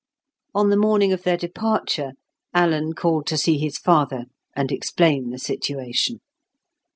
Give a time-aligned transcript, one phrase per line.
[0.55, 2.13] On the morning of their departure,
[2.55, 4.23] Alan called to see his father,
[4.55, 6.21] and explain the situation.